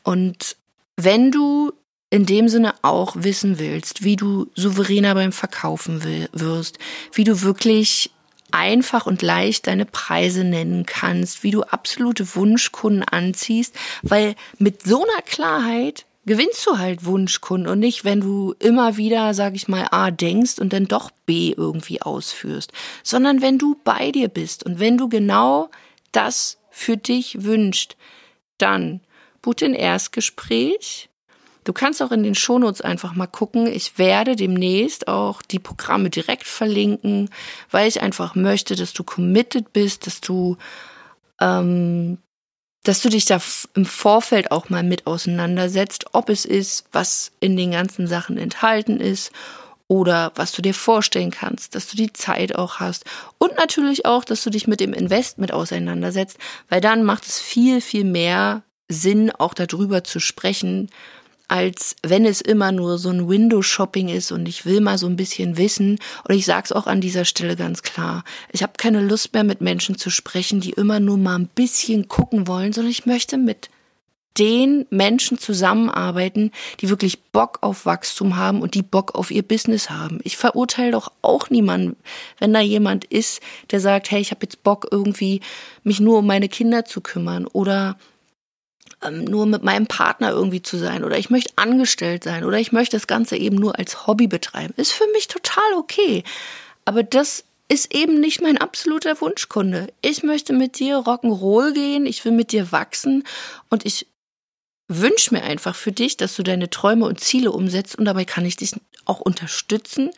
Und 0.04 0.56
wenn 0.96 1.32
du 1.32 1.74
in 2.10 2.26
dem 2.26 2.48
Sinne 2.48 2.76
auch 2.84 3.16
wissen 3.18 3.60
willst, 3.60 4.04
wie 4.04 4.16
du 4.16 4.48
souveräner 4.56 5.16
beim 5.16 5.32
Verkaufen 5.32 6.04
wirst, 6.32 6.78
wie 7.12 7.24
du 7.24 7.42
wirklich 7.42 8.12
einfach 8.54 9.06
und 9.06 9.22
leicht 9.22 9.68
deine 9.68 9.86
Preise 9.86 10.44
nennen 10.44 10.86
kannst, 10.86 11.44
wie 11.44 11.52
du 11.52 11.64
absolute 11.64 12.36
Wunschkunden 12.36 13.04
anziehst, 13.04 13.76
weil 14.04 14.36
mit 14.60 14.84
so 14.84 15.04
einer 15.04 15.22
Klarheit 15.24 16.06
gewinnst 16.26 16.66
du 16.68 16.78
halt 16.78 17.04
Wunschkunden 17.04 17.68
und 17.68 17.80
nicht, 17.80 18.06
wenn 18.06 18.22
du 18.22 18.54
immer 18.60 18.96
wieder, 18.96 19.34
sag 19.34 19.56
ich 19.56 19.68
mal, 19.68 19.88
A 19.92 20.12
denkst 20.12 20.60
und 20.60 20.72
dann 20.72 20.88
doch 20.88 21.12
B 21.26 21.54
irgendwie 21.56 22.02
ausführst, 22.02 22.72
sondern 23.04 23.42
wenn 23.42 23.58
du 23.58 23.76
bei 23.84 24.12
dir 24.12 24.30
bist 24.30 24.64
und 24.64 24.80
wenn 24.80 24.98
du 24.98 25.10
genau 25.10 25.70
das 26.12 26.60
für 26.70 26.96
dich 26.96 27.44
wünscht, 27.44 27.98
dann 28.58 29.02
buch 29.42 29.56
ein 29.62 29.74
Erstgespräch 29.74 31.10
Du 31.64 31.74
kannst 31.74 32.02
auch 32.02 32.12
in 32.12 32.24
den 32.24 32.36
Shownotes 32.36 32.82
einfach 32.82 33.16
mal 33.16 33.28
gucken. 33.28 33.68
Ich 33.68 33.98
werde 33.98 34.36
demnächst 34.36 35.08
auch 35.08 35.42
die 35.42 35.60
Programme 35.60 36.10
direkt 36.10 36.48
verlinken, 36.48 37.30
weil 37.72 37.88
ich 37.88 38.02
einfach 38.02 38.36
möchte, 38.36 38.76
dass 38.76 38.94
du 38.94 39.04
committed 39.04 39.74
bist, 39.74 40.08
dass 40.08 40.22
du, 40.22 40.58
ähm, 41.40 42.18
dass 42.84 43.02
du 43.02 43.10
dich 43.10 43.26
da 43.26 43.40
im 43.76 43.86
Vorfeld 43.86 44.52
auch 44.52 44.70
mal 44.70 44.84
mit 44.84 45.08
auseinandersetzt, 45.08 46.08
ob 46.12 46.30
es 46.30 46.46
ist, 46.46 46.86
was 46.92 47.32
in 47.40 47.56
den 47.56 47.72
ganzen 47.72 48.08
Sachen 48.08 48.38
enthalten 48.38 49.00
ist 49.00 49.32
oder 49.88 50.32
was 50.36 50.52
du 50.52 50.62
dir 50.62 50.74
vorstellen 50.74 51.32
kannst, 51.32 51.76
dass 51.76 51.88
du 51.88 51.96
die 51.96 52.12
Zeit 52.12 52.56
auch 52.56 52.80
hast 52.80 53.06
und 53.38 53.56
natürlich 53.56 54.06
auch, 54.06 54.26
dass 54.26 54.44
du 54.44 54.50
dich 54.50 54.68
mit 54.68 54.80
dem 54.80 54.94
Investment 54.94 55.54
auseinandersetzt, 55.54 56.38
weil 56.70 56.82
dann 56.82 57.04
macht 57.04 57.26
es 57.26 57.40
viel, 57.40 57.80
viel 57.80 58.04
mehr 58.04 58.64
Sinn, 58.90 59.32
auch 59.32 59.54
darüber 59.54 60.04
zu 60.04 60.20
sprechen, 60.20 60.90
als 61.54 61.96
wenn 62.02 62.26
es 62.26 62.42
immer 62.42 62.72
nur 62.72 62.98
so 62.98 63.10
ein 63.10 63.30
Window-Shopping 63.30 64.10
ist 64.10 64.32
und 64.32 64.48
ich 64.48 64.66
will 64.66 64.82
mal 64.82 64.98
so 64.98 65.06
ein 65.06 65.16
bisschen 65.16 65.56
wissen. 65.56 66.00
Und 66.28 66.34
ich 66.34 66.46
sage 66.46 66.64
es 66.66 66.72
auch 66.72 66.88
an 66.88 67.00
dieser 67.00 67.26
Stelle 67.26 67.56
ganz 67.56 67.84
klar. 67.84 68.24
Ich 68.52 68.64
habe 68.64 68.74
keine 68.76 69.02
Lust 69.02 69.36
mehr 69.36 69.44
mit 69.44 69.62
Menschen 69.62 69.96
zu 69.96 70.10
sprechen, 70.10 70.62
die 70.62 70.72
immer 70.72 71.00
nur 71.00 71.18
mal 71.18 71.36
ein 71.36 71.46
bisschen 71.46 72.08
gucken 72.08 72.48
wollen, 72.48 72.74
sondern 72.74 72.90
ich 72.90 73.06
möchte 73.06 73.38
mit 73.38 73.70
den 74.40 74.88
Menschen 74.90 75.38
zusammenarbeiten, 75.38 76.50
die 76.82 76.90
wirklich 76.90 77.22
Bock 77.22 77.60
auf 77.62 77.86
Wachstum 77.86 78.36
haben 78.36 78.64
und 78.64 78.74
die 78.74 78.82
Bock 78.82 79.14
auf 79.14 79.30
ihr 79.30 79.44
Business 79.44 79.92
haben. 79.92 80.22
Ich 80.24 80.38
verurteile 80.38 80.94
doch 80.94 81.12
auch 81.22 81.52
niemanden, 81.52 81.98
wenn 82.40 82.52
da 82.52 82.62
jemand 82.62 83.06
ist, 83.06 83.42
der 83.70 83.80
sagt, 83.80 84.10
hey, 84.10 84.20
ich 84.20 84.32
habe 84.32 84.42
jetzt 84.42 84.64
Bock 84.64 84.88
irgendwie 84.90 85.40
mich 85.84 86.00
nur 86.00 86.18
um 86.18 86.26
meine 86.26 86.50
Kinder 86.50 86.84
zu 86.84 87.00
kümmern 87.00 87.46
oder 87.46 87.96
nur 89.12 89.46
mit 89.46 89.64
meinem 89.64 89.88
Partner 89.88 90.32
irgendwie 90.32 90.62
zu 90.62 90.78
sein 90.78 91.04
oder 91.04 91.18
ich 91.18 91.30
möchte 91.30 91.54
angestellt 91.56 92.24
sein 92.24 92.44
oder 92.44 92.60
ich 92.60 92.72
möchte 92.72 92.96
das 92.96 93.08
Ganze 93.08 93.38
eben 93.38 93.56
nur 93.56 93.78
als 93.78 94.08
Hobby 94.08 94.28
betreiben. 94.28 94.74
Ist 94.78 94.92
für 94.92 95.08
mich 95.14 95.28
total 95.28 95.74
okay. 95.78 96.24
Aber 96.86 97.04
das 97.04 97.44
ist 97.70 97.94
eben 97.94 98.20
nicht 98.20 98.42
mein 98.42 98.58
absoluter 98.58 99.20
Wunschkunde. 99.22 99.88
Ich 100.02 100.24
möchte 100.24 100.54
mit 100.54 100.80
dir 100.80 100.98
Rock'n'Roll 100.98 101.74
gehen, 101.74 102.06
ich 102.06 102.24
will 102.26 102.32
mit 102.32 102.52
dir 102.52 102.72
wachsen 102.72 103.24
und 103.70 103.86
ich 103.86 104.08
wünsche 104.88 105.34
mir 105.34 105.44
einfach 105.44 105.76
für 105.76 105.92
dich, 105.92 106.18
dass 106.18 106.36
du 106.36 106.44
deine 106.44 106.70
Träume 106.70 107.06
und 107.06 107.20
Ziele 107.20 107.52
umsetzt 107.52 107.96
und 107.96 108.06
dabei 108.06 108.26
kann 108.26 108.46
ich 108.46 108.58
dich 108.58 108.74
auch 109.06 109.22
unterstützen, 109.22 110.12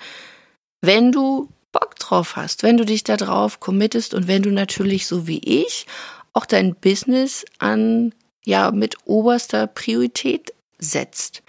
wenn 0.82 1.12
du 1.12 1.50
Bock 1.72 1.96
drauf 1.96 2.36
hast, 2.36 2.64
wenn 2.64 2.78
du 2.78 2.86
dich 2.86 3.04
da 3.04 3.18
drauf 3.18 3.60
committest 3.60 4.14
und 4.14 4.28
wenn 4.28 4.42
du 4.42 4.52
natürlich 4.52 5.08
so 5.08 5.28
wie 5.28 5.40
ich 5.40 5.86
auch 6.34 6.46
dein 6.46 6.76
Business 6.76 7.46
an 7.60 8.14
ja 8.46 8.72
mit 8.72 8.96
oberster 9.06 9.68
Priorität 9.68 10.54
setzt. 10.80 11.44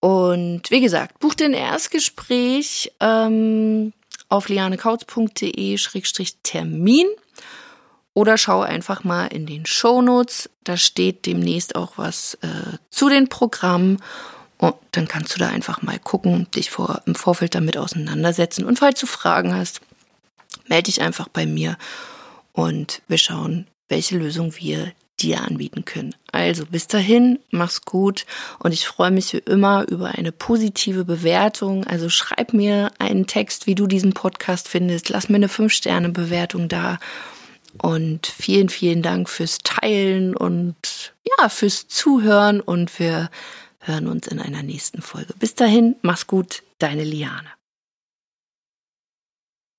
Und 0.00 0.70
wie 0.70 0.80
gesagt, 0.80 1.18
buch 1.18 1.34
den 1.34 1.52
Erstgespräch 1.52 2.92
ähm, 3.00 3.92
auf 4.28 4.48
lianekautz.de-termin 4.48 7.06
oder 8.14 8.38
schau 8.38 8.62
einfach 8.62 9.04
mal 9.04 9.26
in 9.26 9.46
den 9.46 9.66
Shownotes. 9.66 10.50
Da 10.64 10.76
steht 10.76 11.26
demnächst 11.26 11.76
auch 11.76 11.92
was 11.96 12.34
äh, 12.42 12.78
zu 12.90 13.08
den 13.08 13.28
Programmen. 13.28 14.02
Und 14.58 14.74
dann 14.92 15.08
kannst 15.08 15.34
du 15.34 15.38
da 15.38 15.48
einfach 15.48 15.82
mal 15.82 15.98
gucken, 15.98 16.46
dich 16.54 16.70
vor, 16.70 17.02
im 17.06 17.14
Vorfeld 17.14 17.54
damit 17.54 17.76
auseinandersetzen. 17.76 18.64
Und 18.64 18.78
falls 18.78 19.00
du 19.00 19.06
Fragen 19.06 19.54
hast, 19.54 19.80
melde 20.66 20.84
dich 20.84 21.02
einfach 21.02 21.28
bei 21.28 21.46
mir 21.46 21.76
und 22.52 23.02
wir 23.08 23.18
schauen, 23.18 23.66
welche 23.88 24.18
Lösung 24.18 24.54
wir 24.56 24.92
dir 25.22 25.42
anbieten 25.42 25.84
können. 25.84 26.14
Also 26.32 26.66
bis 26.66 26.86
dahin, 26.86 27.38
mach's 27.50 27.82
gut 27.82 28.26
und 28.58 28.72
ich 28.72 28.86
freue 28.86 29.10
mich 29.10 29.32
wie 29.32 29.38
immer 29.38 29.86
über 29.88 30.08
eine 30.08 30.32
positive 30.32 31.04
Bewertung. 31.04 31.84
Also 31.86 32.08
schreib 32.08 32.52
mir 32.52 32.92
einen 32.98 33.26
Text, 33.26 33.66
wie 33.66 33.74
du 33.74 33.86
diesen 33.86 34.12
Podcast 34.12 34.68
findest. 34.68 35.08
Lass 35.08 35.28
mir 35.28 35.36
eine 35.36 35.48
5-Sterne-Bewertung 35.48 36.68
da. 36.68 36.98
Und 37.78 38.26
vielen, 38.26 38.68
vielen 38.68 39.02
Dank 39.02 39.28
fürs 39.28 39.58
Teilen 39.58 40.36
und 40.36 41.14
ja, 41.38 41.48
fürs 41.48 41.86
Zuhören 41.86 42.60
und 42.60 42.98
wir 42.98 43.30
hören 43.78 44.08
uns 44.08 44.26
in 44.26 44.40
einer 44.40 44.62
nächsten 44.62 45.02
Folge. 45.02 45.34
Bis 45.38 45.54
dahin, 45.54 45.94
mach's 46.02 46.26
gut, 46.26 46.62
deine 46.78 47.04
Liane. 47.04 47.59